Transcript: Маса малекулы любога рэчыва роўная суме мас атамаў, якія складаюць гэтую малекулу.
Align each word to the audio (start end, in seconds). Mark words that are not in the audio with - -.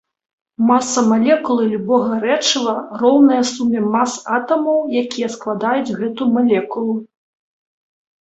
Маса 0.67 1.01
малекулы 1.09 1.65
любога 1.73 2.15
рэчыва 2.23 2.73
роўная 3.01 3.41
суме 3.49 3.79
мас 3.97 4.11
атамаў, 4.37 4.79
якія 5.03 5.29
складаюць 5.35 5.95
гэтую 6.01 6.29
малекулу. 6.39 6.95